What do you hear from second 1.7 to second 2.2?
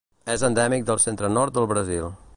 Brasil.